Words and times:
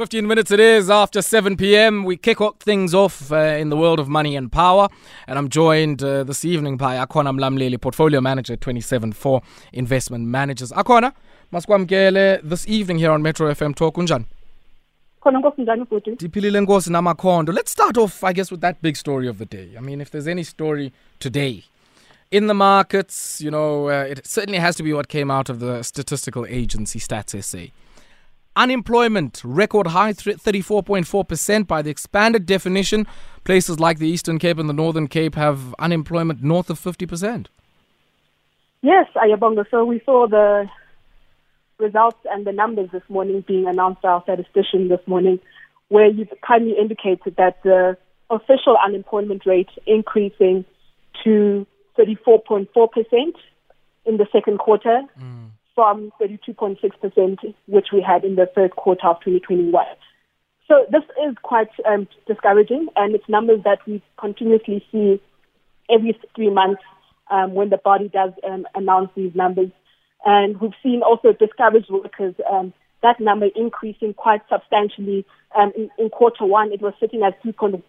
15 0.00 0.26
minutes 0.26 0.50
it 0.50 0.58
is 0.58 0.88
after 0.88 1.20
7 1.20 1.58
p.m. 1.58 2.04
We 2.04 2.16
kick 2.16 2.40
off 2.40 2.54
things 2.58 2.94
off 2.94 3.30
uh, 3.30 3.36
in 3.36 3.68
the 3.68 3.76
world 3.76 4.00
of 4.00 4.08
money 4.08 4.34
and 4.34 4.50
power. 4.50 4.88
And 5.26 5.38
I'm 5.38 5.50
joined 5.50 6.02
uh, 6.02 6.24
this 6.24 6.42
evening 6.42 6.78
by 6.78 6.96
Akona 6.96 7.38
Mlamleli, 7.38 7.78
Portfolio 7.78 8.22
Manager 8.22 8.56
27Four 8.56 9.42
Investment 9.74 10.24
Managers. 10.24 10.72
Akona, 10.72 11.12
masikwamkele 11.52 12.40
this 12.42 12.66
evening 12.66 12.96
here 12.96 13.10
on 13.10 13.20
Metro 13.20 13.52
FM 13.52 13.74
Talk. 13.74 13.96
Unjani? 13.96 14.24
Let's 17.52 17.70
start 17.70 17.98
off, 17.98 18.24
I 18.24 18.32
guess, 18.32 18.50
with 18.50 18.62
that 18.62 18.80
big 18.80 18.96
story 18.96 19.28
of 19.28 19.36
the 19.36 19.44
day. 19.44 19.74
I 19.76 19.80
mean, 19.82 20.00
if 20.00 20.10
there's 20.10 20.26
any 20.26 20.44
story 20.44 20.94
today 21.18 21.64
in 22.30 22.46
the 22.46 22.54
markets, 22.54 23.42
you 23.42 23.50
know, 23.50 23.90
uh, 23.90 24.04
it 24.08 24.26
certainly 24.26 24.60
has 24.60 24.76
to 24.76 24.82
be 24.82 24.94
what 24.94 25.08
came 25.08 25.30
out 25.30 25.50
of 25.50 25.60
the 25.60 25.82
statistical 25.82 26.46
agency 26.46 26.98
Stats 26.98 27.38
SA. 27.44 27.70
Unemployment 28.60 29.40
record 29.42 29.86
high 29.86 30.12
34.4% 30.12 31.66
by 31.66 31.80
the 31.80 31.88
expanded 31.88 32.44
definition. 32.44 33.06
Places 33.44 33.80
like 33.80 33.98
the 33.98 34.06
Eastern 34.06 34.38
Cape 34.38 34.58
and 34.58 34.68
the 34.68 34.74
Northern 34.74 35.06
Cape 35.08 35.34
have 35.34 35.74
unemployment 35.78 36.42
north 36.42 36.68
of 36.68 36.78
50%. 36.78 37.46
Yes, 38.82 39.06
Ayabonga. 39.16 39.64
So 39.70 39.86
we 39.86 40.02
saw 40.04 40.26
the 40.28 40.68
results 41.78 42.18
and 42.30 42.46
the 42.46 42.52
numbers 42.52 42.90
this 42.92 43.02
morning 43.08 43.42
being 43.48 43.66
announced 43.66 44.02
by 44.02 44.10
our 44.10 44.22
statistician 44.24 44.88
this 44.88 45.00
morning, 45.06 45.40
where 45.88 46.10
you've 46.10 46.28
kindly 46.46 46.74
indicated 46.78 47.36
that 47.38 47.62
the 47.62 47.96
official 48.28 48.76
unemployment 48.84 49.46
rate 49.46 49.70
increasing 49.86 50.66
to 51.24 51.66
34.4% 51.98 52.66
in 54.04 54.16
the 54.18 54.26
second 54.30 54.58
quarter. 54.58 55.00
Mm 55.18 55.52
from 55.80 56.12
32.6%, 56.20 57.54
which 57.66 57.86
we 57.90 58.02
had 58.06 58.22
in 58.22 58.34
the 58.34 58.44
third 58.54 58.76
quarter 58.76 59.06
of 59.06 59.16
2021. 59.24 59.82
So 60.68 60.84
this 60.92 61.04
is 61.26 61.34
quite 61.42 61.70
um, 61.88 62.06
discouraging, 62.26 62.88
and 62.96 63.14
it's 63.14 63.26
numbers 63.30 63.60
that 63.64 63.78
we 63.86 64.02
continuously 64.18 64.84
see 64.92 65.22
every 65.90 66.20
three 66.36 66.50
months 66.50 66.82
um, 67.30 67.54
when 67.54 67.70
the 67.70 67.78
body 67.78 68.10
does 68.10 68.32
um, 68.46 68.66
announce 68.74 69.08
these 69.16 69.34
numbers. 69.34 69.70
And 70.26 70.60
we've 70.60 70.76
seen 70.82 71.00
also 71.00 71.32
discouraged 71.32 71.88
workers, 71.88 72.34
um, 72.52 72.74
that 73.02 73.18
number 73.18 73.46
increasing 73.56 74.12
quite 74.12 74.42
substantially. 74.50 75.24
Um, 75.58 75.72
in, 75.74 75.88
in, 75.98 76.10
quarter 76.10 76.44
one, 76.44 76.72
it 76.72 76.82
was 76.82 76.92
sitting 77.00 77.22
at 77.22 77.42
3.1 77.42 77.82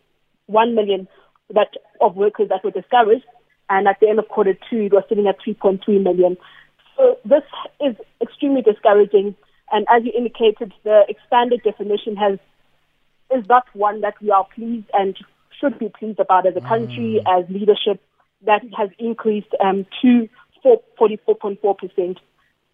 million 0.73 1.09
that, 1.53 1.73
of 1.99 2.15
workers 2.15 2.47
that 2.47 2.63
were 2.63 2.71
discouraged, 2.71 3.25
and 3.69 3.85
at 3.85 3.99
the 3.99 4.07
end 4.07 4.19
of 4.19 4.29
quarter 4.29 4.53
two, 4.69 4.83
it 4.83 4.93
was 4.93 5.03
sitting 5.09 5.27
at 5.27 5.41
3.3 5.45 6.01
million. 6.01 6.37
So 6.97 7.17
this 7.25 7.43
is 7.79 7.95
extremely 8.21 8.61
discouraging. 8.61 9.35
And 9.71 9.85
as 9.89 10.03
you 10.03 10.11
indicated, 10.15 10.73
the 10.83 11.03
expanded 11.07 11.61
definition 11.63 12.15
has 12.17 12.39
is 13.33 13.47
not 13.47 13.65
one 13.73 14.01
that 14.01 14.15
we 14.21 14.29
are 14.31 14.45
pleased 14.53 14.87
and 14.93 15.17
should 15.59 15.79
be 15.79 15.89
pleased 15.97 16.19
about 16.19 16.45
as 16.45 16.55
a 16.55 16.61
country, 16.61 17.21
mm. 17.25 17.39
as 17.39 17.49
leadership, 17.49 18.01
that 18.45 18.61
has 18.77 18.89
increased 18.99 19.53
um, 19.63 19.85
to 20.01 20.27
44.4% 20.65 22.17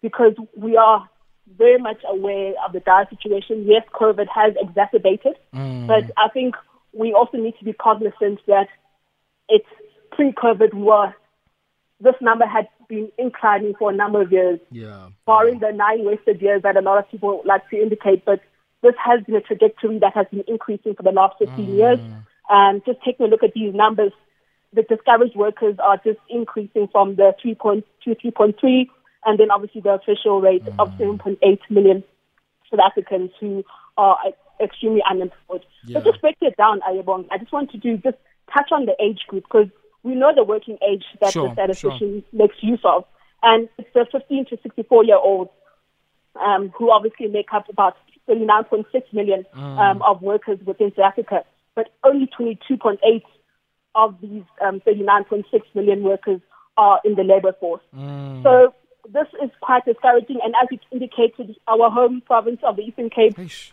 because 0.02 0.34
we 0.56 0.76
are 0.76 1.08
very 1.56 1.78
much 1.78 2.02
aware 2.08 2.54
of 2.64 2.72
the 2.72 2.80
dire 2.80 3.06
situation. 3.08 3.64
Yes, 3.66 3.82
COVID 3.94 4.26
has 4.34 4.54
exacerbated, 4.60 5.36
mm. 5.54 5.86
but 5.86 6.04
I 6.16 6.28
think 6.28 6.54
we 6.92 7.12
also 7.12 7.38
need 7.38 7.54
to 7.58 7.64
be 7.64 7.72
cognizant 7.72 8.40
that 8.46 8.68
it's 9.48 9.68
pre-COVID 10.12 10.74
we 10.74 10.82
were 10.82 11.14
this 12.00 12.14
number 12.20 12.46
had 12.46 12.68
been 12.88 13.10
inclining 13.18 13.74
for 13.78 13.90
a 13.90 13.94
number 13.94 14.22
of 14.22 14.32
years, 14.32 14.60
yeah. 14.70 15.08
barring 15.26 15.58
the 15.58 15.72
nine 15.72 16.04
wasted 16.04 16.40
years 16.40 16.62
that 16.62 16.76
a 16.76 16.80
lot 16.80 16.98
of 16.98 17.10
people 17.10 17.42
like 17.44 17.68
to 17.70 17.76
indicate. 17.76 18.24
But 18.24 18.40
this 18.82 18.94
has 19.04 19.22
been 19.24 19.34
a 19.34 19.40
trajectory 19.40 19.98
that 19.98 20.14
has 20.14 20.26
been 20.30 20.44
increasing 20.46 20.94
for 20.94 21.02
the 21.02 21.12
last 21.12 21.36
15 21.38 21.56
mm. 21.56 21.76
years. 21.76 21.98
And 22.48 22.82
just 22.84 22.98
taking 23.04 23.26
a 23.26 23.28
look 23.28 23.42
at 23.42 23.52
these 23.54 23.74
numbers, 23.74 24.12
the 24.72 24.82
discouraged 24.82 25.36
workers 25.36 25.76
are 25.82 25.96
just 25.98 26.18
increasing 26.30 26.88
from 26.90 27.16
the 27.16 27.34
3.2, 27.44 27.82
3.3, 28.06 28.86
and 29.24 29.38
then 29.38 29.50
obviously 29.50 29.80
the 29.80 29.94
official 29.94 30.40
rate 30.40 30.64
mm. 30.64 30.74
of 30.78 30.90
7.8 30.98 31.58
million 31.68 32.04
South 32.70 32.80
Africans 32.80 33.30
who 33.40 33.64
are 33.96 34.16
extremely 34.60 35.02
unemployed. 35.08 35.64
Yeah. 35.84 35.98
So 35.98 36.10
just 36.10 36.20
break 36.20 36.36
it 36.40 36.56
down, 36.56 36.80
Ayabong. 36.88 37.26
I 37.30 37.38
just 37.38 37.52
want 37.52 37.70
to 37.72 37.78
do 37.78 37.96
just 37.98 38.16
touch 38.52 38.70
on 38.72 38.86
the 38.86 38.94
age 39.02 39.20
group 39.28 39.44
because 39.44 39.68
we 40.08 40.14
know 40.14 40.32
the 40.34 40.42
working 40.42 40.78
age 40.88 41.04
that 41.20 41.32
sure, 41.32 41.48
the 41.48 41.54
statistician 41.54 42.24
sure. 42.30 42.40
makes 42.40 42.56
use 42.62 42.80
of. 42.84 43.04
And 43.42 43.68
it's 43.78 43.88
the 43.94 44.06
15 44.10 44.46
to 44.46 44.58
64 44.62 45.04
year 45.04 45.16
olds 45.16 45.50
um, 46.44 46.70
who 46.76 46.90
obviously 46.90 47.28
make 47.28 47.52
up 47.52 47.68
about 47.68 47.96
39.6 48.28 48.84
million 49.12 49.44
mm. 49.54 49.78
um, 49.78 50.02
of 50.02 50.22
workers 50.22 50.58
within 50.64 50.92
South 50.96 51.12
Africa. 51.12 51.44
But 51.74 51.92
only 52.02 52.28
22.8 52.38 53.22
of 53.94 54.20
these 54.20 54.42
um, 54.64 54.80
39.6 54.80 55.44
million 55.74 56.02
workers 56.02 56.40
are 56.76 57.00
in 57.04 57.14
the 57.14 57.22
labor 57.22 57.52
force. 57.60 57.82
Mm. 57.94 58.42
So 58.42 58.74
this 59.12 59.26
is 59.42 59.50
quite 59.60 59.84
discouraging. 59.84 60.38
And 60.42 60.54
as 60.62 60.68
it 60.70 60.80
indicated, 60.90 61.54
our 61.66 61.90
home 61.90 62.22
province 62.24 62.60
of 62.62 62.76
the 62.76 62.82
Eastern 62.82 63.10
Cape 63.10 63.36
Eish. 63.36 63.72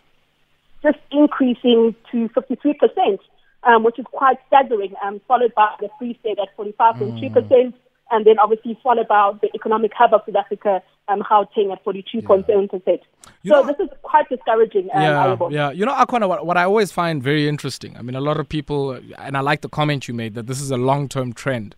just 0.82 0.98
increasing 1.10 1.94
to 2.12 2.28
53% 2.28 3.18
um, 3.66 3.82
which 3.82 3.98
is 3.98 4.06
quite 4.12 4.38
staggering, 4.46 4.94
um, 5.04 5.20
followed 5.26 5.54
by 5.54 5.74
the 5.80 5.88
Free 5.98 6.16
State 6.20 6.38
at 6.38 6.56
45.3%, 6.56 7.18
mm. 7.18 7.72
and 8.10 8.24
then 8.24 8.38
obviously 8.38 8.78
followed 8.82 9.08
by 9.08 9.32
the 9.42 9.48
Economic 9.54 9.92
Hub 9.94 10.14
of 10.14 10.22
South 10.26 10.36
Africa, 10.36 10.82
um, 11.08 11.22
Gauteng 11.22 11.72
at 11.72 11.84
42.7%. 11.84 13.00
Yeah. 13.42 13.52
so 13.52 13.62
know, 13.62 13.66
this 13.66 13.76
is 13.80 13.88
quite 14.02 14.28
discouraging. 14.28 14.88
Um, 14.94 15.02
yeah, 15.02 15.36
yeah. 15.50 15.70
You 15.70 15.84
know, 15.84 15.94
Akona, 15.94 16.28
what, 16.28 16.46
what 16.46 16.56
I 16.56 16.64
always 16.64 16.92
find 16.92 17.22
very 17.22 17.48
interesting, 17.48 17.96
I 17.96 18.02
mean, 18.02 18.14
a 18.14 18.20
lot 18.20 18.38
of 18.38 18.48
people, 18.48 18.98
and 19.18 19.36
I 19.36 19.40
like 19.40 19.62
the 19.62 19.68
comment 19.68 20.08
you 20.08 20.14
made 20.14 20.34
that 20.34 20.46
this 20.46 20.60
is 20.60 20.70
a 20.70 20.76
long-term 20.76 21.32
trend. 21.32 21.74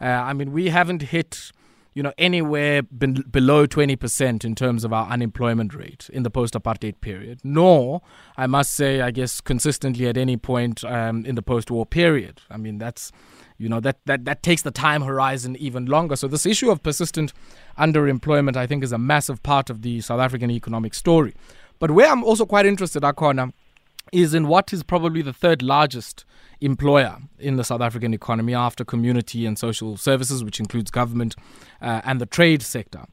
Uh, 0.00 0.04
I 0.04 0.32
mean, 0.32 0.52
we 0.52 0.68
haven't 0.68 1.02
hit 1.02 1.52
you 1.96 2.02
know, 2.02 2.12
anywhere 2.18 2.82
be- 2.82 3.22
below 3.22 3.66
20% 3.66 4.44
in 4.44 4.54
terms 4.54 4.84
of 4.84 4.92
our 4.92 5.08
unemployment 5.08 5.74
rate 5.74 6.10
in 6.12 6.24
the 6.24 6.30
post 6.30 6.52
apartheid 6.52 7.00
period, 7.00 7.40
nor, 7.42 8.02
I 8.36 8.46
must 8.46 8.72
say, 8.72 9.00
I 9.00 9.10
guess, 9.10 9.40
consistently 9.40 10.06
at 10.06 10.18
any 10.18 10.36
point 10.36 10.84
um, 10.84 11.24
in 11.24 11.36
the 11.36 11.42
post 11.42 11.70
war 11.70 11.86
period. 11.86 12.42
I 12.50 12.58
mean, 12.58 12.76
that's, 12.76 13.12
you 13.56 13.70
know, 13.70 13.80
that, 13.80 14.00
that, 14.04 14.26
that 14.26 14.42
takes 14.42 14.60
the 14.60 14.70
time 14.70 15.00
horizon 15.00 15.56
even 15.56 15.86
longer. 15.86 16.16
So, 16.16 16.28
this 16.28 16.44
issue 16.44 16.70
of 16.70 16.82
persistent 16.82 17.32
underemployment, 17.78 18.56
I 18.56 18.66
think, 18.66 18.84
is 18.84 18.92
a 18.92 18.98
massive 18.98 19.42
part 19.42 19.70
of 19.70 19.80
the 19.80 20.02
South 20.02 20.20
African 20.20 20.50
economic 20.50 20.92
story. 20.92 21.32
But 21.78 21.92
where 21.92 22.12
I'm 22.12 22.22
also 22.22 22.44
quite 22.44 22.66
interested, 22.66 23.04
Akona, 23.04 23.54
is 24.12 24.34
in 24.34 24.48
what 24.48 24.72
is 24.72 24.82
probably 24.82 25.22
the 25.22 25.32
third 25.32 25.62
largest 25.62 26.24
employer 26.60 27.18
in 27.38 27.56
the 27.56 27.64
South 27.64 27.80
African 27.80 28.14
economy 28.14 28.54
after 28.54 28.84
community 28.84 29.46
and 29.46 29.58
social 29.58 29.96
services, 29.96 30.42
which 30.42 30.60
includes 30.60 30.90
government 30.90 31.36
uh, 31.82 32.00
and 32.04 32.20
the 32.20 32.26
trade 32.26 32.62
sector. 32.62 33.04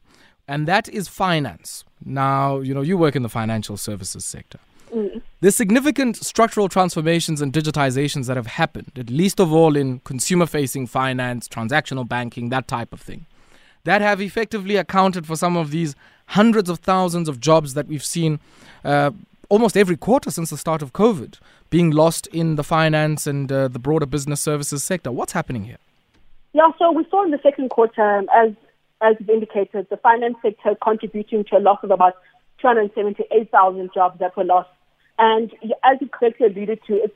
And 0.46 0.66
that 0.68 0.88
is 0.88 1.08
finance. 1.08 1.84
Now, 2.04 2.60
you 2.60 2.74
know, 2.74 2.82
you 2.82 2.98
work 2.98 3.16
in 3.16 3.22
the 3.22 3.28
financial 3.28 3.76
services 3.76 4.24
sector. 4.24 4.58
Mm. 4.94 5.22
There's 5.40 5.56
significant 5.56 6.16
structural 6.16 6.68
transformations 6.68 7.40
and 7.40 7.52
digitizations 7.52 8.26
that 8.26 8.36
have 8.36 8.46
happened, 8.46 8.92
at 8.96 9.10
least 9.10 9.40
of 9.40 9.52
all 9.52 9.76
in 9.76 10.00
consumer 10.00 10.46
facing 10.46 10.86
finance, 10.86 11.48
transactional 11.48 12.08
banking, 12.08 12.50
that 12.50 12.68
type 12.68 12.92
of 12.92 13.00
thing, 13.00 13.26
that 13.84 14.00
have 14.00 14.20
effectively 14.20 14.76
accounted 14.76 15.26
for 15.26 15.36
some 15.36 15.56
of 15.56 15.70
these 15.70 15.96
hundreds 16.26 16.70
of 16.70 16.78
thousands 16.78 17.28
of 17.28 17.40
jobs 17.40 17.74
that 17.74 17.86
we've 17.86 18.04
seen 18.04 18.38
uh, 18.84 19.10
almost 19.48 19.76
every 19.76 19.96
quarter 19.96 20.30
since 20.30 20.50
the 20.50 20.56
start 20.56 20.82
of 20.82 20.92
COVID 20.92 21.38
being 21.70 21.90
lost 21.90 22.26
in 22.28 22.56
the 22.56 22.64
finance 22.64 23.26
and 23.26 23.50
uh, 23.50 23.68
the 23.68 23.78
broader 23.78 24.06
business 24.06 24.40
services 24.40 24.84
sector. 24.84 25.10
What's 25.10 25.32
happening 25.32 25.64
here? 25.64 25.78
Yeah, 26.52 26.70
so 26.78 26.92
we 26.92 27.04
saw 27.10 27.24
in 27.24 27.30
the 27.30 27.40
second 27.42 27.70
quarter, 27.70 28.18
um, 28.18 28.28
as 28.34 28.52
as 29.02 29.16
indicated, 29.28 29.86
the 29.90 29.96
finance 29.98 30.36
sector 30.40 30.76
contributing 30.82 31.44
to 31.50 31.58
a 31.58 31.60
loss 31.60 31.78
of 31.82 31.90
about 31.90 32.14
278,000 32.60 33.90
jobs 33.92 34.18
that 34.20 34.36
were 34.36 34.44
lost. 34.44 34.70
And 35.18 35.52
as 35.82 35.98
you 36.00 36.08
correctly 36.08 36.46
alluded 36.46 36.80
to, 36.86 36.94
it's 36.94 37.14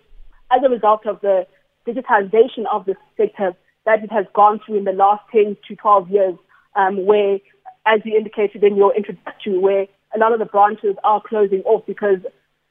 as 0.50 0.60
a 0.64 0.68
result 0.68 1.06
of 1.06 1.20
the 1.20 1.46
digitization 1.86 2.66
of 2.70 2.84
the 2.84 2.94
sector 3.16 3.54
that 3.86 4.04
it 4.04 4.12
has 4.12 4.26
gone 4.34 4.60
through 4.64 4.78
in 4.78 4.84
the 4.84 4.92
last 4.92 5.22
10 5.32 5.56
to 5.68 5.76
12 5.76 6.10
years, 6.10 6.34
um, 6.76 7.06
where, 7.06 7.38
as 7.86 8.00
you 8.04 8.16
indicated 8.16 8.62
in 8.62 8.76
your 8.76 8.94
introduction, 8.94 9.62
where 9.62 9.86
a 10.18 10.20
lot 10.20 10.32
of 10.32 10.40
the 10.40 10.46
branches 10.46 10.96
are 11.04 11.22
closing 11.22 11.60
off 11.60 11.86
because 11.86 12.18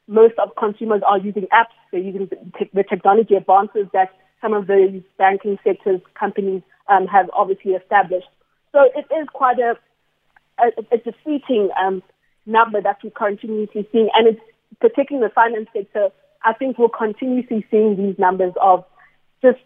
most 0.06 0.34
of 0.38 0.54
consumers 0.56 1.02
are 1.06 1.18
using 1.18 1.46
apps. 1.52 1.74
They're 1.90 2.00
using 2.00 2.28
the, 2.74 2.82
technology 2.84 3.34
advances 3.34 3.86
that 3.92 4.14
some 4.40 4.52
of 4.52 4.66
the 4.66 5.02
banking 5.16 5.58
sectors 5.64 6.00
companies 6.18 6.62
um, 6.88 7.06
have 7.06 7.30
obviously 7.32 7.72
established. 7.72 8.28
So 8.72 8.88
it 8.94 9.06
is 9.14 9.28
quite 9.32 9.58
a, 9.58 9.76
a, 10.58 10.68
a 10.92 10.98
defeating 10.98 11.70
um, 11.80 12.02
number 12.46 12.80
that 12.80 12.98
we're 13.02 13.10
continuously 13.10 13.88
seeing, 13.90 14.10
and 14.14 14.28
it's 14.28 14.40
particularly 14.80 15.28
the 15.28 15.34
finance 15.34 15.68
sector. 15.72 16.10
I 16.44 16.52
think 16.52 16.78
we'll 16.78 16.88
continuously 16.88 17.66
seeing 17.70 17.96
these 17.96 18.18
numbers 18.18 18.52
of 18.60 18.84
just 19.42 19.58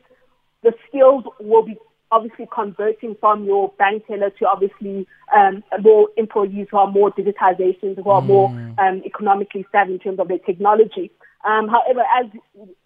the 0.62 0.72
skills 0.88 1.24
will 1.40 1.64
be 1.64 1.76
obviously 2.12 2.46
converting 2.54 3.16
from 3.18 3.44
your 3.44 3.72
bank 3.78 4.06
teller 4.06 4.30
to 4.38 4.46
obviously 4.46 5.06
um, 5.34 5.64
more 5.80 6.08
employees 6.16 6.68
who 6.70 6.76
are 6.76 6.90
more 6.90 7.10
digitization, 7.10 7.96
who 7.96 8.10
are 8.10 8.20
more 8.20 8.48
um, 8.78 9.02
economically 9.04 9.66
savvy 9.72 9.94
in 9.94 9.98
terms 9.98 10.20
of 10.20 10.28
their 10.28 10.38
technology. 10.38 11.10
Um, 11.44 11.66
however, 11.68 12.02
as 12.20 12.26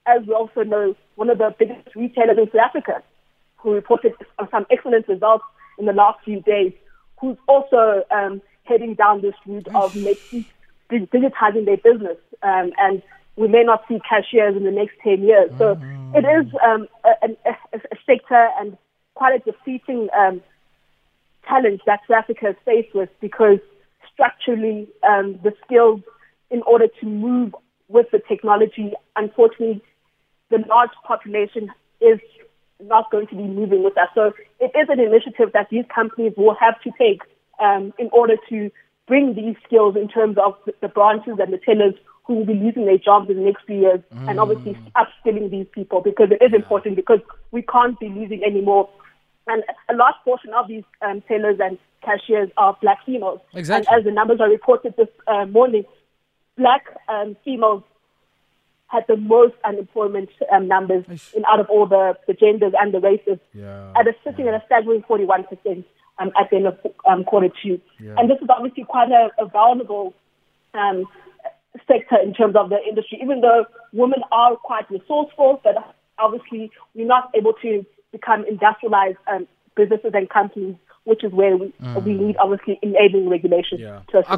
as 0.07 0.27
we 0.27 0.33
also 0.33 0.63
know, 0.63 0.95
one 1.17 1.29
of 1.29 1.39
the 1.39 1.55
biggest 1.59 1.95
retailers 1.95 2.39
in 2.39 2.47
South 2.47 2.69
Africa, 2.69 3.03
who 3.57 3.73
reported 3.73 4.15
some 4.51 4.65
excellent 4.71 5.09
results 5.09 5.45
in 5.79 5.85
the 5.87 5.93
last 5.93 6.25
few 6.25 6.41
days, 6.41 6.73
who's 7.21 7.37
also 7.49 8.03
um, 8.11 8.41
heading 8.65 8.95
down 8.95 9.21
this 9.21 9.35
route 9.45 9.69
of 9.75 9.95
making 9.97 10.47
digitizing 10.91 11.67
their 11.67 11.77
business, 11.77 12.17
um, 12.43 12.73
and 12.79 13.03
we 13.37 13.49
may 13.49 13.63
not 13.63 13.85
see 13.89 13.99
cashiers 14.09 14.57
in 14.57 14.65
the 14.65 14.71
next 14.71 14.95
10 15.03 15.23
years. 15.23 15.51
So 15.59 15.79
it 16.15 16.25
is 16.25 16.51
um, 16.65 16.89
a, 17.05 17.29
a, 17.29 17.53
a, 17.75 17.97
sector 18.07 18.49
and 18.59 18.79
quite 19.17 19.35
a 19.41 19.51
defeating 19.51 20.09
um, 20.17 20.41
challenge 21.49 21.81
that 21.87 22.01
South 22.09 22.19
Africa 22.19 22.51
is 22.51 22.57
faced 22.65 22.95
with 22.95 23.09
because 23.21 23.59
structurally 24.13 24.89
um, 25.09 25.41
the 25.43 25.53
skills 25.65 26.01
in 26.51 26.63
order 26.63 26.87
to 27.01 27.07
move 27.07 27.55
with 27.89 28.07
the 28.13 28.21
technology, 28.29 28.93
unfortunately, 29.17 29.83
the 30.51 30.59
large 30.69 30.91
population 31.05 31.71
is 32.01 32.21
not 32.81 33.11
going 33.11 33.27
to 33.29 33.35
be 33.35 33.43
moving 33.43 33.83
with 33.83 33.97
us. 33.99 34.09
So 34.15 34.33
it 34.61 34.71
is 34.75 34.89
an 34.89 35.01
initiative 35.01 35.53
that 35.55 35.69
these 35.71 35.85
companies 35.93 36.35
will 36.37 36.55
have 36.55 36.81
to 36.83 36.91
take 36.99 37.23
um, 37.59 37.93
in 37.99 38.09
order 38.13 38.37
to 38.51 38.71
bring 39.07 39.35
these 39.35 39.57
skills 39.65 39.97
in 39.97 40.09
terms 40.09 40.37
of 40.39 40.55
the 40.81 40.89
branches 40.89 41.35
and 41.41 41.53
the 41.53 41.59
tellers 41.59 41.95
who 42.25 42.35
will 42.35 42.47
be 42.47 42.55
losing 42.55 42.87
their 42.87 42.99
jobs 42.99 43.31
in 43.31 43.37
the 43.37 43.43
next 43.43 43.65
few 43.67 43.77
years 43.77 44.01
mm. 44.13 44.29
and 44.29 44.41
obviously 44.41 44.77
upskilling 44.97 45.51
these 45.51 45.67
people 45.73 46.01
because 46.01 46.29
it 46.31 46.43
is 46.45 46.51
yeah. 46.51 46.57
important 46.57 46.97
because 46.97 47.21
we 47.53 47.63
can't 47.63 47.99
be 48.01 48.09
losing 48.09 48.43
any 48.45 48.61
more. 48.61 48.89
And 49.47 49.63
a 49.89 49.95
large 49.95 50.17
portion 50.25 50.53
of 50.55 50.69
these 50.69 50.85
um, 51.03 51.23
tellers 51.23 51.59
and 51.61 51.79
cashiers 52.03 52.51
are 52.57 52.77
black 52.81 52.99
females. 53.07 53.41
Exactly. 53.55 53.87
And 53.91 54.01
as 54.01 54.05
the 54.05 54.11
numbers 54.13 54.41
are 54.41 54.49
reported 54.49 54.95
this 54.97 55.09
uh, 55.27 55.47
morning, 55.47 55.85
black 56.57 56.85
um, 57.09 57.37
females 57.45 57.83
had 58.89 59.05
the 59.09 59.17
most 59.17 59.55
unemployment 59.65 60.31
um, 60.53 60.69
numbers 60.69 61.05
in, 61.35 61.45
out 61.47 61.61
of 61.61 61.69
all 61.69 61.87
the, 61.87 62.17
the 62.27 62.35
genders 62.35 62.73
and 62.79 62.95
the 62.95 63.01
races, 63.01 63.39
yeah. 63.53 63.93
at 63.99 64.07
a 64.07 64.13
sitting 64.25 64.47
yeah. 64.47 64.55
at 64.55 64.63
a 64.63 64.67
staggering 64.67 65.03
41% 65.03 65.85
um, 66.19 66.33
at 66.41 66.51
the 66.51 66.57
end 66.57 66.67
of 66.67 66.79
um, 67.05 67.25
quarter 67.25 67.49
two. 67.63 67.81
Yeah. 67.99 68.15
And 68.17 68.31
this 68.31 68.39
is 68.41 68.49
obviously 68.49 68.85
quite 68.85 69.11
a, 69.11 69.31
a 69.39 69.47
vulnerable 69.47 70.15
um, 70.75 71.05
sector 71.87 72.17
in 72.23 72.33
terms 72.33 72.55
of 72.57 72.71
the 72.71 72.79
industry, 72.89 73.19
even 73.23 73.41
though 73.41 73.67
women 73.93 74.21
are 74.31 74.57
quite 74.57 74.89
resourceful, 74.91 75.61
but 75.65 75.75
obviously 76.19 76.71
we're 76.95 77.07
not 77.07 77.31
able 77.35 77.53
to 77.63 77.85
become 78.13 78.45
industrialized 78.47 79.19
um, 79.31 79.47
businesses 79.77 80.13
and 80.15 80.29
companies, 80.31 80.77
which 81.05 81.25
is 81.25 81.33
where 81.33 81.57
we, 81.57 81.73
mm. 81.83 82.05
we 82.05 82.15
need 82.15 82.37
obviously 82.39 82.79
enabling 82.83 83.29
regulation 83.29 83.79
yeah. 83.79 84.01
to 84.09 84.19
assist 84.19 84.31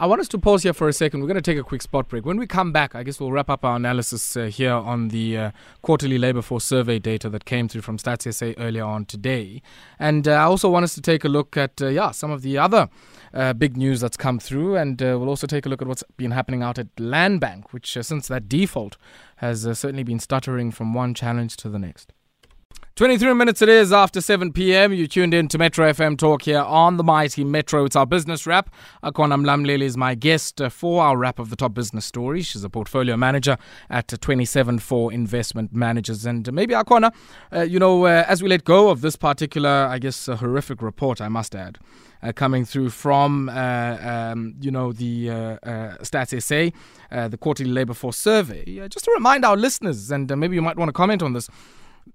I 0.00 0.06
want 0.06 0.22
us 0.22 0.28
to 0.28 0.38
pause 0.38 0.62
here 0.62 0.72
for 0.72 0.88
a 0.88 0.94
second. 0.94 1.20
We're 1.20 1.26
going 1.26 1.34
to 1.34 1.42
take 1.42 1.58
a 1.58 1.62
quick 1.62 1.82
spot 1.82 2.08
break. 2.08 2.24
When 2.24 2.38
we 2.38 2.46
come 2.46 2.72
back, 2.72 2.94
I 2.94 3.02
guess 3.02 3.20
we'll 3.20 3.32
wrap 3.32 3.50
up 3.50 3.66
our 3.66 3.76
analysis 3.76 4.34
uh, 4.34 4.44
here 4.44 4.72
on 4.72 5.08
the 5.08 5.36
uh, 5.36 5.50
quarterly 5.82 6.16
labor 6.16 6.40
force 6.40 6.64
survey 6.64 6.98
data 6.98 7.28
that 7.28 7.44
came 7.44 7.68
through 7.68 7.82
from 7.82 7.98
Stats 7.98 8.32
SA 8.32 8.54
earlier 8.56 8.82
on 8.82 9.04
today. 9.04 9.60
And 9.98 10.26
uh, 10.26 10.32
I 10.32 10.44
also 10.44 10.70
want 10.70 10.84
us 10.84 10.94
to 10.94 11.02
take 11.02 11.22
a 11.22 11.28
look 11.28 11.54
at, 11.58 11.82
uh, 11.82 11.88
yeah, 11.88 12.12
some 12.12 12.30
of 12.30 12.40
the 12.40 12.56
other 12.56 12.88
uh, 13.34 13.52
big 13.52 13.76
news 13.76 14.00
that's 14.00 14.16
come 14.16 14.38
through. 14.38 14.76
And 14.76 15.02
uh, 15.02 15.18
we'll 15.20 15.28
also 15.28 15.46
take 15.46 15.66
a 15.66 15.68
look 15.68 15.82
at 15.82 15.88
what's 15.88 16.04
been 16.16 16.30
happening 16.30 16.62
out 16.62 16.78
at 16.78 16.86
Land 16.98 17.40
Bank, 17.40 17.74
which, 17.74 17.98
since 18.00 18.26
that 18.28 18.48
default, 18.48 18.96
has 19.36 19.64
certainly 19.78 20.02
been 20.02 20.18
stuttering 20.18 20.70
from 20.70 20.94
one 20.94 21.12
challenge 21.12 21.58
to 21.58 21.68
the 21.68 21.78
next. 21.78 22.14
23 23.00 23.32
minutes 23.32 23.62
it 23.62 23.70
is 23.70 23.94
after 23.94 24.20
7 24.20 24.52
p.m. 24.52 24.92
You 24.92 25.06
tuned 25.06 25.32
in 25.32 25.48
to 25.48 25.56
Metro 25.56 25.90
FM 25.90 26.18
Talk 26.18 26.42
here 26.42 26.60
on 26.60 26.98
the 26.98 27.02
mighty 27.02 27.44
Metro. 27.44 27.86
It's 27.86 27.96
our 27.96 28.04
business 28.04 28.46
wrap. 28.46 28.68
Akona 29.02 29.40
Mlamleli 29.42 29.84
is 29.84 29.96
my 29.96 30.14
guest 30.14 30.60
uh, 30.60 30.68
for 30.68 31.02
our 31.02 31.16
wrap 31.16 31.38
of 31.38 31.48
the 31.48 31.56
top 31.56 31.72
business 31.72 32.04
stories. 32.04 32.44
She's 32.44 32.62
a 32.62 32.68
portfolio 32.68 33.16
manager 33.16 33.56
at 33.88 34.08
27Four 34.08 35.14
Investment 35.14 35.72
Managers. 35.72 36.26
And 36.26 36.46
uh, 36.46 36.52
maybe 36.52 36.74
Akona, 36.74 37.10
uh, 37.50 37.62
you 37.62 37.78
know, 37.78 38.04
uh, 38.04 38.26
as 38.28 38.42
we 38.42 38.50
let 38.50 38.64
go 38.64 38.90
of 38.90 39.00
this 39.00 39.16
particular, 39.16 39.70
I 39.70 39.98
guess, 39.98 40.26
horrific 40.26 40.82
report, 40.82 41.22
I 41.22 41.28
must 41.28 41.54
add. 41.54 41.78
Uh, 42.22 42.32
coming 42.32 42.66
through 42.66 42.90
from, 42.90 43.48
uh, 43.48 43.96
um, 44.02 44.56
you 44.60 44.70
know, 44.70 44.92
the 44.92 45.30
uh, 45.30 45.56
Stats 46.02 46.38
SA, 46.42 47.28
the 47.28 47.38
quarterly 47.38 47.70
labor 47.70 47.94
force 47.94 48.18
survey. 48.18 48.86
just 48.90 49.06
to 49.06 49.12
remind 49.12 49.46
our 49.46 49.56
listeners, 49.56 50.10
and 50.10 50.28
maybe 50.38 50.54
you 50.54 50.60
might 50.60 50.76
want 50.76 50.90
to 50.90 50.92
comment 50.92 51.22
on 51.22 51.32
this, 51.32 51.48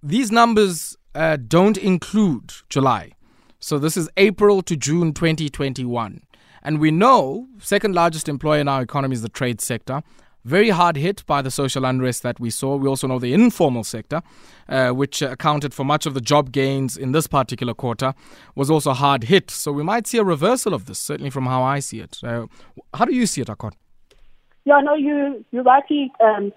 these 0.03 0.31
numbers 0.31 0.97
uh, 1.13 1.37
don't 1.37 1.77
include 1.77 2.53
July. 2.69 3.11
So 3.59 3.79
this 3.79 3.97
is 3.97 4.09
April 4.17 4.61
to 4.63 4.75
June 4.75 5.13
2021. 5.13 6.21
And 6.61 6.79
we 6.79 6.91
know 6.91 7.47
second 7.59 7.95
largest 7.95 8.27
employer 8.27 8.59
in 8.59 8.67
our 8.67 8.81
economy 8.81 9.13
is 9.13 9.21
the 9.21 9.29
trade 9.29 9.61
sector. 9.61 10.01
Very 10.43 10.69
hard 10.69 10.95
hit 10.95 11.25
by 11.25 11.41
the 11.41 11.49
social 11.49 11.85
unrest 11.85 12.21
that 12.21 12.39
we 12.39 12.51
saw. 12.51 12.75
We 12.75 12.87
also 12.87 13.07
know 13.07 13.17
the 13.17 13.33
informal 13.33 13.83
sector, 13.83 14.21
uh, 14.69 14.89
which 14.91 15.23
accounted 15.23 15.73
for 15.73 15.83
much 15.83 16.05
of 16.05 16.13
the 16.13 16.21
job 16.21 16.51
gains 16.51 16.97
in 16.97 17.11
this 17.11 17.25
particular 17.25 17.73
quarter, 17.73 18.13
was 18.53 18.69
also 18.69 18.93
hard 18.93 19.23
hit. 19.23 19.49
So 19.49 19.71
we 19.71 19.81
might 19.81 20.05
see 20.05 20.19
a 20.19 20.23
reversal 20.23 20.75
of 20.75 20.85
this, 20.85 20.99
certainly 20.99 21.31
from 21.31 21.47
how 21.47 21.63
I 21.63 21.79
see 21.79 21.99
it. 21.99 22.19
Uh, 22.23 22.45
how 22.93 23.05
do 23.05 23.13
you 23.13 23.25
see 23.25 23.41
it, 23.41 23.47
Akon? 23.47 23.73
Yeah, 24.65 24.81
no, 24.81 24.93
you, 24.93 25.43
you're 25.51 25.63
rightly 25.63 26.11
um, 26.23 26.51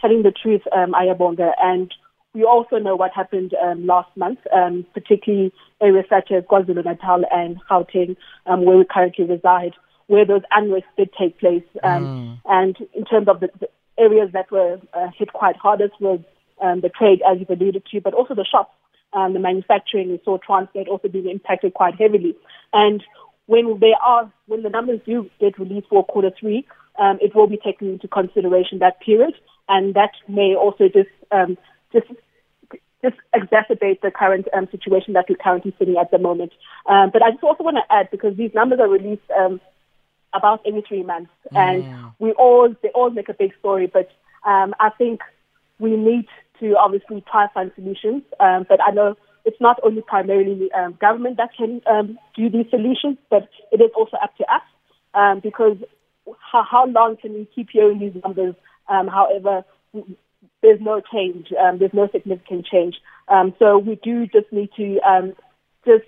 telling 0.00 0.22
the 0.22 0.32
truth, 0.32 0.62
um, 0.74 0.92
Ayabonga. 0.92 1.52
And 1.62 1.92
we 2.34 2.44
also 2.44 2.78
know 2.78 2.94
what 2.94 3.12
happened 3.12 3.54
um, 3.62 3.86
last 3.86 4.14
month, 4.16 4.38
um, 4.54 4.86
particularly 4.94 5.52
areas 5.80 6.06
such 6.08 6.30
as 6.30 6.44
KwaZulu-Natal 6.44 7.24
and 7.32 7.56
Gauteng, 7.68 8.16
um, 8.46 8.64
where 8.64 8.78
we 8.78 8.84
currently 8.84 9.24
reside, 9.24 9.74
where 10.06 10.24
those 10.24 10.42
unrest 10.52 10.86
did 10.96 11.10
take 11.18 11.38
place. 11.38 11.64
Um, 11.82 12.04
mm. 12.04 12.40
And 12.46 12.76
in 12.94 13.04
terms 13.04 13.28
of 13.28 13.40
the, 13.40 13.50
the 13.58 13.68
areas 13.98 14.30
that 14.32 14.50
were 14.50 14.80
uh, 14.94 15.08
hit 15.16 15.32
quite 15.32 15.56
hardest 15.56 15.94
was 16.00 16.20
um, 16.60 16.80
the 16.80 16.88
trade, 16.88 17.20
as 17.28 17.38
you've 17.40 17.50
alluded 17.50 17.84
to, 17.90 18.00
but 18.00 18.14
also 18.14 18.34
the 18.34 18.44
shops, 18.44 18.74
um, 19.12 19.32
the 19.32 19.40
manufacturing. 19.40 20.10
We 20.10 20.20
saw 20.24 20.38
transport 20.38 20.88
also 20.88 21.08
being 21.08 21.28
impacted 21.28 21.74
quite 21.74 21.96
heavily. 21.96 22.36
And 22.72 23.02
when 23.46 23.80
they 23.80 23.94
are, 24.00 24.30
when 24.46 24.62
the 24.62 24.70
numbers 24.70 25.00
do 25.04 25.28
get 25.40 25.58
released 25.58 25.88
for 25.88 26.04
quarter 26.04 26.30
three, 26.38 26.64
um, 26.98 27.18
it 27.20 27.34
will 27.34 27.48
be 27.48 27.56
taken 27.56 27.88
into 27.88 28.06
consideration 28.06 28.78
that 28.78 29.00
period, 29.00 29.34
and 29.68 29.94
that 29.94 30.12
may 30.28 30.54
also 30.54 30.88
just 30.88 31.08
um, 31.32 31.56
just 31.92 32.06
just 33.02 33.16
exacerbate 33.34 34.00
the 34.02 34.10
current 34.10 34.46
um, 34.52 34.68
situation 34.70 35.14
that 35.14 35.24
we're 35.28 35.36
currently 35.36 35.74
sitting 35.78 35.96
at 35.96 36.10
the 36.10 36.18
moment. 36.18 36.52
Um, 36.86 37.10
but 37.12 37.22
I 37.22 37.30
just 37.30 37.42
also 37.42 37.64
want 37.64 37.76
to 37.76 37.94
add 37.94 38.10
because 38.10 38.36
these 38.36 38.52
numbers 38.54 38.78
are 38.80 38.88
released 38.88 39.22
um, 39.38 39.60
about 40.34 40.60
every 40.66 40.82
three 40.86 41.02
months, 41.02 41.30
and 41.52 41.84
mm. 41.84 42.14
we 42.18 42.32
all 42.32 42.74
they 42.82 42.90
all 42.90 43.10
make 43.10 43.28
a 43.28 43.34
big 43.34 43.52
story. 43.58 43.86
But 43.86 44.10
um, 44.46 44.74
I 44.78 44.90
think 44.90 45.20
we 45.78 45.96
need 45.96 46.26
to 46.60 46.76
obviously 46.76 47.24
try 47.30 47.46
to 47.46 47.52
find 47.54 47.72
solutions. 47.74 48.22
Um, 48.38 48.66
but 48.68 48.80
I 48.86 48.90
know 48.90 49.16
it's 49.44 49.60
not 49.60 49.80
only 49.82 50.02
primarily 50.02 50.70
um, 50.72 50.96
government 51.00 51.38
that 51.38 51.50
can 51.56 51.80
do 52.36 52.50
these 52.50 52.66
solutions, 52.68 53.16
but 53.30 53.48
it 53.72 53.80
is 53.80 53.90
also 53.96 54.18
up 54.22 54.36
to 54.36 54.44
us 54.44 55.40
because 55.42 55.78
how, 56.52 56.62
how 56.62 56.86
long 56.86 57.16
can 57.16 57.32
we 57.32 57.48
keep 57.54 57.70
hearing 57.70 57.98
these 57.98 58.22
numbers? 58.22 58.54
however, 58.88 59.64
there's 60.62 60.80
no 60.80 61.00
change. 61.00 61.48
Um, 61.52 61.78
there's 61.78 61.94
no 61.94 62.08
significant 62.12 62.66
change. 62.66 62.96
Um, 63.28 63.54
so 63.58 63.78
we 63.78 63.96
do 64.02 64.26
just 64.26 64.52
need 64.52 64.70
to 64.76 64.98
um, 65.00 65.32
just 65.86 66.04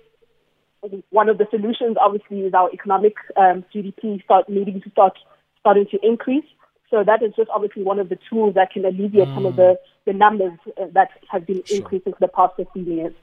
one 1.09 1.29
of 1.29 1.37
the 1.37 1.47
solutions, 1.49 1.97
obviously, 1.99 2.41
is 2.41 2.53
our 2.53 2.69
economic 2.71 3.13
um, 3.37 3.63
GDP 3.73 4.23
start 4.23 4.49
needing 4.49 4.81
to 4.81 4.89
start 4.89 5.17
starting 5.59 5.87
to 5.91 5.99
increase. 6.05 6.45
So 6.89 7.03
that 7.03 7.23
is 7.23 7.33
just 7.35 7.49
obviously 7.49 7.83
one 7.83 7.99
of 7.99 8.09
the 8.09 8.19
tools 8.29 8.53
that 8.55 8.71
can 8.71 8.85
alleviate 8.85 9.27
mm. 9.29 9.33
some 9.33 9.45
of 9.45 9.55
the, 9.55 9.79
the 10.05 10.13
numbers 10.13 10.59
uh, 10.79 10.85
that 10.91 11.09
have 11.31 11.47
been 11.47 11.63
sure. 11.65 11.77
increasing 11.77 12.13
for 12.13 12.19
the 12.19 12.27
past 12.27 12.53
15 12.57 12.85
years. 12.85 13.13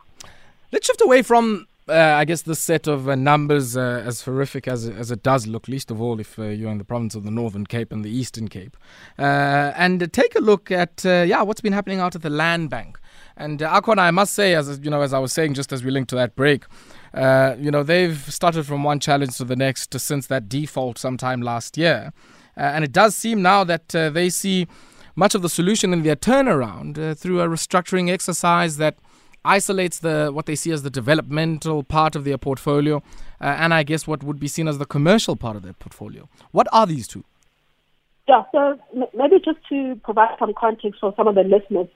Let's 0.73 0.87
shift 0.87 1.01
away 1.01 1.23
from 1.23 1.67
uh, 1.91 2.15
I 2.17 2.25
guess 2.25 2.43
this 2.43 2.61
set 2.61 2.87
of 2.87 3.09
uh, 3.09 3.15
numbers, 3.15 3.77
uh, 3.77 4.03
as 4.07 4.23
horrific 4.23 4.69
as 4.69 4.87
it, 4.87 4.97
as 4.97 5.11
it 5.11 5.23
does 5.23 5.47
look, 5.47 5.69
least 5.69 5.91
of 5.91 6.01
all 6.01 6.21
if 6.21 6.39
uh, 6.39 6.45
you're 6.45 6.71
in 6.71 6.79
the 6.79 6.85
province 6.85 7.15
of 7.15 7.25
the 7.25 7.31
Northern 7.31 7.67
Cape 7.67 7.93
and 7.93 8.05
the 8.05 8.11
Eastern 8.11 8.49
Cape, 8.49 8.77
uh, 9.19 9.73
and 9.77 10.13
take 10.13 10.35
a 10.35 10.41
look 10.41 10.71
at 10.71 11.05
uh, 11.05 11.25
yeah 11.27 11.43
what's 11.43 11.61
been 11.61 11.73
happening 11.73 12.01
out 12.01 12.15
at 12.15 12.23
the 12.23 12.31
land 12.31 12.71
bank. 12.71 12.99
And 13.37 13.63
uh, 13.63 13.81
I 13.85 14.11
must 14.11 14.35
say, 14.35 14.55
as 14.55 14.81
you 14.83 14.91
know, 14.91 15.03
as 15.03 15.13
I 15.13 15.19
was 15.19 15.33
saying 15.33 15.55
just 15.55 15.73
as 15.73 15.83
we 15.83 15.91
linked 15.91 16.11
to 16.11 16.17
that 16.17 16.37
break, 16.37 16.65
you 17.15 17.71
know 17.71 17.83
they've 17.83 18.19
started 18.33 18.65
from 18.67 18.85
one 18.85 19.01
challenge 19.01 19.37
to 19.39 19.45
the 19.45 19.57
next 19.57 19.99
since 19.99 20.27
that 20.29 20.49
default 20.49 20.99
sometime 20.99 21.43
last 21.43 21.77
year, 21.77 22.13
and 22.57 22.85
it 22.85 22.93
does 22.93 23.15
seem 23.17 23.43
now 23.43 23.65
that 23.65 23.89
they 23.89 24.31
see 24.31 24.67
much 25.17 25.35
of 25.35 25.43
the 25.43 25.49
solution 25.49 25.93
in 25.93 26.03
their 26.03 26.17
turnaround 26.17 27.19
through 27.19 27.41
a 27.41 27.49
restructuring 27.49 28.11
exercise 28.11 28.77
that 28.77 28.97
isolates 29.45 29.99
the 30.01 30.31
what 30.33 30.47
they 30.47 30.55
see 30.55 30.71
as 30.71 30.83
the 30.83 30.91
developmental 30.91 31.83
part 31.83 32.17
of 32.17 32.25
their 32.25 32.39
portfolio, 32.39 33.03
uh, 33.41 33.45
and 33.45 33.73
I 33.73 33.83
guess 33.83 34.07
what 34.07 34.23
would 34.23 34.39
be 34.39 34.49
seen 34.49 34.69
as 34.69 34.79
the 34.79 34.87
commercial 34.87 35.37
part 35.37 35.57
of 35.57 35.63
their 35.63 35.73
portfolio. 35.73 36.29
What 36.51 36.67
are 36.73 36.87
these 36.87 37.07
two? 37.09 37.25
Yeah, 38.29 38.45
so 38.53 38.79
m- 38.95 39.05
maybe 39.15 39.37
just 39.45 39.59
to 39.71 39.99
provide 40.05 40.37
some 40.39 40.53
context 40.55 41.01
for 41.01 41.13
some 41.17 41.27
of 41.27 41.35
the 41.35 41.43
listeners. 41.43 41.89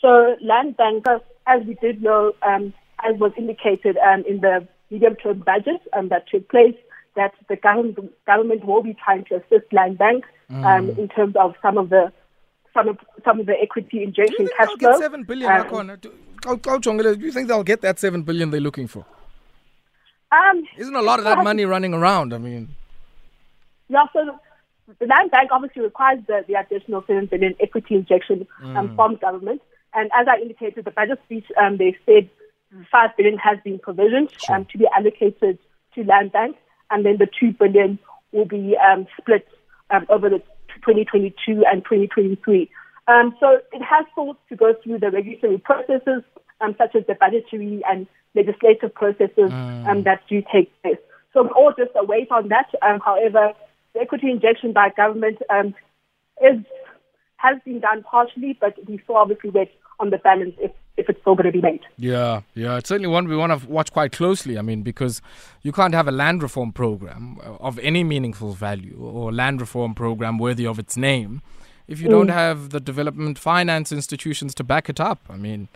So 0.00 0.36
Land 0.40 0.76
Bank, 0.76 1.04
as 1.46 1.62
we 1.66 1.74
did 1.74 2.02
know, 2.02 2.32
um, 2.42 2.72
as 3.04 3.18
was 3.18 3.32
indicated 3.36 3.96
um, 3.98 4.24
in 4.28 4.40
the 4.40 4.66
medium-term 4.90 5.40
budget 5.40 5.80
um, 5.92 6.08
that 6.08 6.28
took 6.28 6.48
place, 6.48 6.74
that 7.16 7.32
the 7.48 7.56
government, 7.56 7.98
government 8.26 8.64
will 8.64 8.82
be 8.82 8.94
trying 9.04 9.24
to 9.26 9.36
assist 9.36 9.72
Land 9.72 9.98
Bank 9.98 10.24
um, 10.50 10.88
mm. 10.88 10.98
in 10.98 11.08
terms 11.08 11.34
of 11.36 11.54
some 11.62 11.78
of 11.78 11.90
the 11.90 12.12
some 12.74 12.88
of 12.88 12.98
some 13.24 13.38
of 13.38 13.46
the 13.46 13.54
equity 13.60 14.02
injection 14.02 14.48
cash 14.56 14.68
flow. 14.78 14.98
Seven 14.98 15.24
billion, 15.24 15.50
um, 15.52 15.90
do, 16.42 17.16
you 17.20 17.32
think 17.32 17.48
they'll 17.48 17.62
get 17.62 17.80
that 17.82 17.98
seven 17.98 18.22
billion 18.22 18.50
they're 18.50 18.60
looking 18.60 18.86
for? 18.86 19.04
Um, 20.30 20.64
Isn't 20.78 20.94
a 20.96 21.02
lot 21.02 21.18
of 21.18 21.24
that 21.24 21.44
money 21.44 21.64
running 21.64 21.94
around? 21.94 22.32
I 22.32 22.38
mean, 22.38 22.74
yeah. 23.88 24.06
So 24.12 24.38
the 24.98 25.06
Land 25.06 25.30
Bank 25.30 25.50
obviously 25.52 25.82
requires 25.82 26.20
the, 26.26 26.44
the 26.48 26.54
additional 26.54 27.04
seven 27.06 27.26
billion 27.26 27.54
equity 27.60 27.94
injection 27.94 28.46
um, 28.62 28.88
mm. 28.88 28.96
from 28.96 29.16
government, 29.16 29.60
and 29.94 30.10
as 30.18 30.26
I 30.28 30.40
indicated, 30.40 30.84
the 30.84 30.90
budget 30.90 31.20
speech 31.24 31.44
um, 31.60 31.76
they 31.76 31.96
said 32.06 32.30
five 32.90 33.10
billion 33.16 33.36
has 33.38 33.58
been 33.62 33.78
provisioned 33.78 34.30
sure. 34.38 34.56
um, 34.56 34.66
to 34.72 34.78
be 34.78 34.86
allocated 34.96 35.58
to 35.94 36.04
Land 36.04 36.32
Bank, 36.32 36.56
and 36.90 37.04
then 37.04 37.18
the 37.18 37.28
two 37.38 37.52
billion 37.52 37.98
will 38.32 38.46
be 38.46 38.76
um, 38.78 39.06
split 39.18 39.46
um, 39.90 40.06
over 40.08 40.30
the 40.30 40.38
2022 40.80 41.64
and 41.70 41.84
2023. 41.84 42.70
Um, 43.08 43.34
so 43.40 43.58
it 43.72 43.82
has 43.82 44.06
sought 44.14 44.38
to 44.48 44.56
go 44.56 44.74
through 44.82 45.00
the 45.00 45.10
regulatory 45.10 45.58
processes, 45.58 46.22
um, 46.60 46.74
such 46.78 46.94
as 46.94 47.04
the 47.06 47.14
budgetary 47.14 47.82
and 47.88 48.06
legislative 48.34 48.94
processes 48.94 49.50
mm. 49.50 49.86
um, 49.86 50.04
that 50.04 50.22
do 50.28 50.42
take 50.52 50.70
place. 50.82 50.98
So 51.32 51.42
we're 51.42 51.50
all 51.50 51.74
just 51.76 51.90
await 51.96 52.30
on 52.30 52.48
that. 52.48 52.70
Um, 52.82 53.00
however, 53.04 53.52
the 53.94 54.00
equity 54.00 54.30
injection 54.30 54.72
by 54.72 54.90
government 54.96 55.38
um, 55.50 55.74
is 56.42 56.60
has 57.36 57.58
been 57.64 57.80
done 57.80 58.04
partially, 58.04 58.56
but 58.60 58.74
we 58.86 59.00
still 59.02 59.16
obviously 59.16 59.50
wait 59.50 59.70
on 59.98 60.10
the 60.10 60.18
balance 60.18 60.54
if 60.60 60.70
if 60.96 61.08
it's 61.08 61.20
still 61.22 61.34
going 61.34 61.46
to 61.46 61.52
be 61.52 61.60
made. 61.60 61.80
Yeah, 61.96 62.42
yeah, 62.54 62.76
it's 62.76 62.88
certainly 62.88 63.08
one 63.08 63.26
we 63.26 63.36
want 63.36 63.58
to 63.58 63.68
watch 63.68 63.92
quite 63.92 64.12
closely. 64.12 64.58
I 64.58 64.62
mean, 64.62 64.82
because 64.82 65.22
you 65.62 65.72
can't 65.72 65.94
have 65.94 66.06
a 66.06 66.12
land 66.12 66.42
reform 66.42 66.72
program 66.72 67.38
of 67.60 67.78
any 67.78 68.04
meaningful 68.04 68.52
value 68.52 68.98
or 69.00 69.32
land 69.32 69.60
reform 69.60 69.94
program 69.94 70.38
worthy 70.38 70.66
of 70.66 70.78
its 70.78 70.96
name 70.96 71.42
if 71.88 72.00
you 72.00 72.08
mm. 72.08 72.12
don't 72.12 72.28
have 72.28 72.70
the 72.70 72.80
development 72.80 73.38
finance 73.38 73.92
institutions 73.92 74.54
to 74.54 74.64
back 74.64 74.88
it 74.88 75.00
up. 75.00 75.20
I 75.28 75.36
mean, 75.36 75.68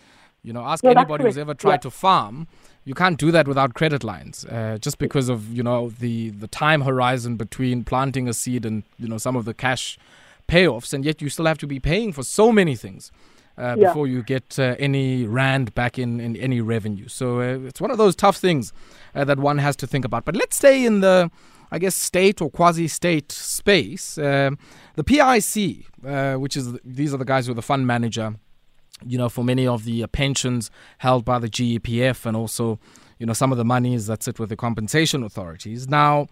you 0.43 0.53
know, 0.53 0.65
ask 0.65 0.85
no, 0.85 0.91
anybody 0.91 1.25
who's 1.25 1.39
ever 1.39 1.55
tried 1.55 1.73
yeah. 1.73 1.79
to 1.79 1.91
farm. 1.91 2.47
You 2.85 2.95
can't 2.95 3.19
do 3.19 3.33
that 3.33 3.49
without 3.49 3.75
credit 3.75 4.05
lines, 4.05 4.45
uh, 4.45 4.79
just 4.81 4.99
because 4.99 5.29
of 5.29 5.53
you 5.53 5.63
know 5.63 5.91
the 5.91 6.31
the 6.31 6.47
time 6.47 6.83
horizon 6.83 7.37
between 7.37 7.83
planting 7.83 8.29
a 8.29 8.33
seed 8.33 8.65
and 8.65 8.85
you 8.97 9.09
know 9.09 9.19
some 9.19 9.35
of 9.35 9.45
the 9.45 9.55
cash 9.55 9.99
payoffs, 10.47 10.93
and 10.93 11.05
yet 11.05 11.21
you 11.21 11.29
still 11.29 11.47
have 11.47 11.59
to 11.59 11.67
be 11.67 11.81
paying 11.81 12.13
for 12.13 12.23
so 12.23 12.53
many 12.53 12.77
things 12.77 13.11
uh, 13.59 13.75
yeah. 13.77 13.89
before 13.89 14.07
you 14.07 14.23
get 14.23 14.59
uh, 14.59 14.77
any 14.79 15.25
rand 15.25 15.75
back 15.75 15.99
in, 15.99 16.21
in 16.21 16.37
any 16.37 16.61
revenue. 16.61 17.09
So 17.09 17.41
uh, 17.41 17.67
it's 17.67 17.81
one 17.81 17.91
of 17.91 17.99
those 17.99 18.15
tough 18.15 18.37
things 18.37 18.73
uh, 19.15 19.25
that 19.25 19.39
one 19.39 19.59
has 19.59 19.77
to 19.77 19.87
think 19.87 20.05
about. 20.05 20.25
But 20.25 20.37
let's 20.37 20.57
stay 20.57 20.85
in 20.85 21.01
the, 21.01 21.31
I 21.71 21.79
guess, 21.79 21.95
state 21.95 22.41
or 22.41 22.51
quasi-state 22.51 23.33
space. 23.33 24.19
Um, 24.19 24.59
the 24.95 25.05
PIC, 25.05 25.87
uh, 26.07 26.35
which 26.35 26.57
is 26.57 26.73
these 26.85 27.13
are 27.13 27.19
the 27.19 27.25
guys 27.25 27.47
who 27.47 27.53
are 27.53 27.57
the 27.57 27.63
fund 27.63 27.87
manager, 27.87 28.37
you 29.05 29.19
know, 29.19 29.29
for 29.29 29.45
many 29.45 29.67
of 29.67 29.85
the 29.85 30.07
pensions 30.07 30.71
held 30.99 31.25
by 31.25 31.39
the 31.39 31.49
GEPF 31.49 32.25
and 32.27 32.37
also, 32.37 32.79
you 33.19 33.27
know, 33.27 33.33
some 33.33 33.53
of 33.53 33.59
the 33.59 33.65
monies 33.65 34.07
that 34.07 34.23
sit 34.23 34.39
with 34.39 34.49
the 34.49 34.57
compensation 34.57 35.23
authorities. 35.23 35.89
Now, 35.89 36.29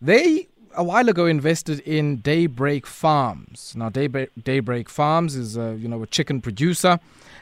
they 0.00 0.48
a 0.76 0.84
while 0.84 1.08
ago 1.08 1.26
invested 1.26 1.80
in 1.80 2.16
Daybreak 2.16 2.86
Farms. 2.86 3.74
Now, 3.76 3.88
Daybreak, 3.88 4.30
Daybreak 4.42 4.88
Farms 4.88 5.36
is, 5.36 5.56
a, 5.56 5.76
you 5.78 5.88
know, 5.88 6.02
a 6.02 6.06
chicken 6.06 6.40
producer. 6.40 6.98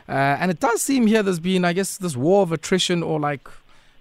Uh, 0.09 0.13
and 0.13 0.51
it 0.51 0.61
does 0.61 0.83
seem 0.83 1.07
here 1.07 1.23
there's 1.23 1.41
been, 1.41 1.65
I 1.65 1.73
guess, 1.73 1.97
this 1.97 2.17
war 2.17 2.43
of 2.43 2.53
attrition 2.53 3.03
or 3.03 3.19
like, 3.19 3.49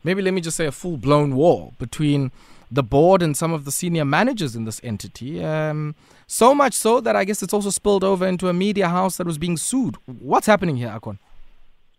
maybe 0.03 0.21
let 0.21 0.33
me 0.33 0.41
just 0.41 0.57
say 0.57 0.65
a 0.65 0.71
full 0.71 0.97
blown 0.97 1.35
war 1.35 1.71
between 1.79 2.31
the 2.71 2.83
board 2.83 3.21
and 3.21 3.35
some 3.35 3.51
of 3.51 3.65
the 3.65 3.71
senior 3.71 4.05
managers 4.05 4.55
in 4.55 4.63
this 4.63 4.79
entity. 4.83 5.43
Um, 5.43 5.95
so 6.27 6.55
much 6.55 6.73
so 6.73 7.01
that 7.01 7.15
I 7.15 7.25
guess 7.25 7.43
it's 7.43 7.53
also 7.53 7.69
spilled 7.69 8.03
over 8.03 8.25
into 8.25 8.47
a 8.47 8.53
media 8.53 8.87
house 8.87 9.17
that 9.17 9.27
was 9.27 9.37
being 9.37 9.57
sued. 9.57 9.97
What's 10.05 10.47
happening 10.47 10.77
here, 10.77 10.89
Akon? 10.89 11.19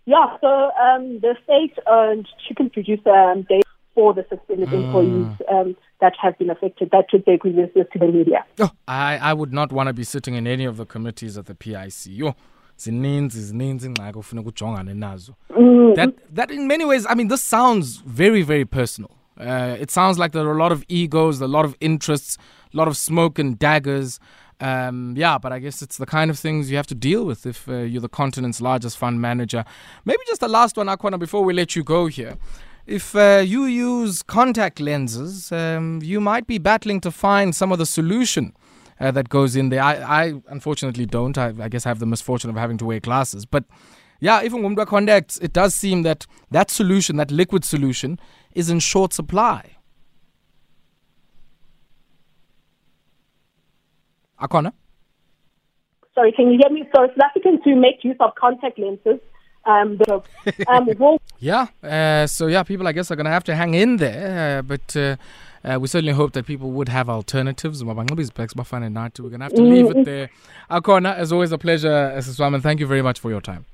Yeah, 0.06 0.36
so 0.40 0.48
um, 0.48 1.20
the 1.20 1.36
state 1.44 1.78
owned 1.86 2.28
chicken 2.48 2.70
producer 2.70 3.10
um, 3.10 3.46
for 3.94 4.14
the 4.14 4.24
suspended 4.28 4.68
mm. 4.70 4.84
employees 4.84 5.36
um, 5.50 5.76
that 6.00 6.14
have 6.20 6.36
been 6.38 6.50
affected 6.50 6.90
that 6.90 7.10
took 7.10 7.24
their 7.24 7.38
grievances 7.38 7.86
to 7.92 7.98
the 7.98 8.06
media. 8.06 8.44
Oh, 8.58 8.70
I, 8.88 9.18
I 9.18 9.32
would 9.32 9.52
not 9.52 9.70
want 9.70 9.88
to 9.88 9.92
be 9.92 10.04
sitting 10.04 10.34
in 10.34 10.46
any 10.46 10.64
of 10.64 10.76
the 10.76 10.86
committees 10.86 11.38
at 11.38 11.46
the 11.46 11.54
PIC. 11.54 12.06
Yo, 12.06 12.34
zininzi 12.76 13.40
zininzi 13.40 13.86
ingxaki 13.86 14.18
ofuna 14.18 14.40
ukujongane 14.40 14.94
nazo 14.94 15.34
mm. 15.58 15.94
that 15.94 16.10
that 16.34 16.50
in 16.50 16.66
many 16.66 16.84
ways 16.84 17.06
i 17.10 17.14
mean 17.14 17.28
this 17.28 17.50
sounds 17.50 18.02
very 18.06 18.42
very 18.42 18.64
personal 18.64 19.10
uh, 19.38 19.76
it 19.78 19.90
sounds 19.90 20.18
like 20.18 20.32
there 20.32 20.46
are 20.46 20.54
a 20.54 20.58
lot 20.58 20.72
of 20.72 20.84
egos 20.88 21.40
a 21.40 21.46
lot 21.46 21.64
of 21.64 21.76
interests 21.80 22.38
a 22.72 22.76
lot 22.76 22.88
of 22.88 22.96
smoke 22.96 23.38
and 23.38 23.58
daggers 23.58 24.20
um, 24.62 25.14
yeah, 25.16 25.38
but 25.38 25.52
I 25.52 25.58
guess 25.58 25.82
it's 25.82 25.96
the 25.96 26.06
kind 26.06 26.30
of 26.30 26.38
things 26.38 26.70
you 26.70 26.76
have 26.76 26.86
to 26.86 26.94
deal 26.94 27.24
with 27.24 27.46
if 27.46 27.68
uh, 27.68 27.78
you're 27.78 28.00
the 28.00 28.08
continent's 28.08 28.60
largest 28.60 28.96
fund 28.96 29.20
manager. 29.20 29.64
Maybe 30.04 30.20
just 30.28 30.40
the 30.40 30.46
last 30.46 30.76
one, 30.76 30.86
Akona, 30.86 31.18
before 31.18 31.42
we 31.42 31.52
let 31.52 31.74
you 31.74 31.82
go 31.82 32.06
here. 32.06 32.38
If 32.86 33.16
uh, 33.16 33.42
you 33.44 33.64
use 33.64 34.22
contact 34.22 34.78
lenses, 34.78 35.50
um, 35.50 36.00
you 36.00 36.20
might 36.20 36.46
be 36.46 36.58
battling 36.58 37.00
to 37.00 37.10
find 37.10 37.56
some 37.56 37.72
of 37.72 37.80
the 37.80 37.86
solution 37.86 38.54
uh, 39.00 39.10
that 39.10 39.28
goes 39.28 39.56
in 39.56 39.70
there. 39.70 39.82
I, 39.82 39.94
I 39.96 40.34
unfortunately 40.46 41.06
don't. 41.06 41.36
I, 41.36 41.52
I, 41.60 41.68
guess 41.68 41.84
I 41.84 41.88
have 41.88 41.98
the 41.98 42.06
misfortune 42.06 42.48
of 42.48 42.56
having 42.56 42.78
to 42.78 42.84
wear 42.84 43.00
glasses. 43.00 43.44
But 43.44 43.64
yeah, 44.20 44.44
even 44.44 44.62
Gumdwa 44.62 44.86
contacts, 44.86 45.38
it 45.38 45.52
does 45.52 45.74
seem 45.74 46.02
that 46.02 46.26
that 46.52 46.70
solution, 46.70 47.16
that 47.16 47.32
liquid 47.32 47.64
solution, 47.64 48.20
is 48.54 48.70
in 48.70 48.80
short 48.80 49.12
supply. 49.12 49.76
Akona? 54.40 54.72
Sorry, 56.14 56.32
can 56.32 56.50
you 56.50 56.58
hear 56.60 56.70
me? 56.70 56.88
So 56.94 57.06
South 57.06 57.24
Africans 57.30 57.60
who 57.64 57.76
make 57.76 58.04
use 58.04 58.16
of 58.20 58.34
contact 58.34 58.78
lenses 58.78 59.20
um, 59.64 59.96
but, 59.96 60.26
um, 60.66 60.88
yeah, 61.38 61.68
uh, 61.82 62.26
so 62.26 62.46
yeah, 62.46 62.62
people 62.62 62.88
I 62.88 62.92
guess 62.92 63.10
are 63.10 63.16
going 63.16 63.26
to 63.26 63.30
have 63.30 63.44
to 63.44 63.54
hang 63.54 63.74
in 63.74 63.96
there, 63.98 64.58
uh, 64.58 64.62
but 64.62 64.96
uh, 64.96 65.16
uh, 65.64 65.78
we 65.80 65.86
certainly 65.86 66.12
hope 66.12 66.32
that 66.32 66.46
people 66.46 66.72
would 66.72 66.88
have 66.88 67.08
alternatives. 67.08 67.84
We're 67.84 67.94
going 67.94 68.08
to 68.08 68.14
have 68.14 69.54
to 69.54 69.62
leave 69.62 69.90
it 69.90 70.04
there. 70.04 70.30
Akona, 70.70 71.14
as 71.14 71.32
always, 71.32 71.52
a 71.52 71.58
pleasure, 71.58 72.12
Siswam, 72.16 72.54
and 72.54 72.62
thank 72.62 72.80
you 72.80 72.86
very 72.86 73.02
much 73.02 73.20
for 73.20 73.30
your 73.30 73.40
time. 73.40 73.64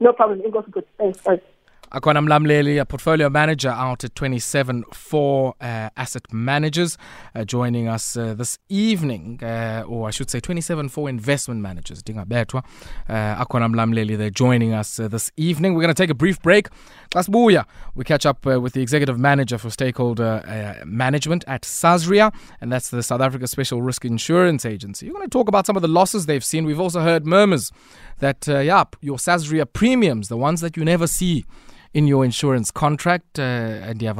No 0.00 0.12
problem. 0.12 0.40
It 0.40 0.52
goes 0.52 0.64
good. 0.70 0.84
Thanks. 0.98 1.20
Thanks. 1.20 1.44
Akona 1.92 2.22
Mlamleli, 2.22 2.78
a 2.78 2.84
portfolio 2.84 3.30
manager 3.30 3.70
out 3.70 4.04
at 4.04 4.14
27Four 4.14 5.54
uh, 5.58 5.88
asset 5.96 6.30
managers, 6.30 6.98
uh, 7.34 7.44
joining 7.44 7.88
us 7.88 8.14
uh, 8.14 8.34
this 8.34 8.58
evening, 8.68 9.42
uh, 9.42 9.84
or 9.88 10.06
I 10.06 10.10
should 10.10 10.28
say 10.28 10.38
27Four 10.38 11.08
investment 11.08 11.62
managers. 11.62 12.02
Dinga 12.02 12.26
Betwa. 12.26 12.62
Uh, 13.08 13.42
Akona 13.42 13.72
Mlamleli, 13.72 14.18
they're 14.18 14.28
joining 14.28 14.74
us 14.74 15.00
uh, 15.00 15.08
this 15.08 15.30
evening. 15.38 15.72
We're 15.74 15.80
going 15.80 15.94
to 15.94 16.02
take 16.02 16.10
a 16.10 16.14
brief 16.14 16.42
break. 16.42 16.68
Kasbuya, 17.10 17.64
we 17.94 18.04
catch 18.04 18.26
up 18.26 18.44
with 18.44 18.74
the 18.74 18.82
executive 18.82 19.18
manager 19.18 19.56
for 19.56 19.70
stakeholder 19.70 20.82
management 20.84 21.42
at 21.46 21.62
Sasria, 21.62 22.34
and 22.60 22.70
that's 22.70 22.90
the 22.90 23.02
South 23.02 23.22
Africa 23.22 23.46
Special 23.46 23.80
Risk 23.80 24.04
Insurance 24.04 24.66
Agency. 24.66 25.06
We're 25.06 25.14
going 25.14 25.24
to 25.24 25.30
talk 25.30 25.48
about 25.48 25.64
some 25.64 25.74
of 25.74 25.80
the 25.80 25.88
losses 25.88 26.26
they've 26.26 26.44
seen. 26.44 26.66
We've 26.66 26.80
also 26.80 27.00
heard 27.00 27.24
murmurs 27.24 27.72
that, 28.18 28.46
yeah, 28.46 28.84
your 29.00 29.16
Sasria 29.16 29.64
premiums, 29.72 30.28
the 30.28 30.36
ones 30.36 30.60
that 30.60 30.76
you 30.76 30.84
never 30.84 31.06
see, 31.06 31.46
in 31.94 32.06
your 32.06 32.24
insurance 32.24 32.70
contract 32.70 33.38
uh, 33.38 33.42
and 33.42 34.00
you 34.02 34.08
have 34.08 34.18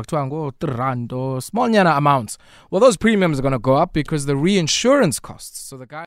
rand 0.68 1.12
or 1.12 1.40
small 1.40 1.68
amounts. 1.96 2.38
Well 2.70 2.80
those 2.80 2.96
premiums 2.96 3.38
are 3.38 3.42
going 3.42 3.52
to 3.52 3.58
go 3.58 3.75
up 3.75 3.92
because 3.92 4.26
the 4.26 4.37
reinsurance 4.37 5.20
costs. 5.20 5.60
So 5.60 5.76
the 5.76 5.87
guy 5.87 6.06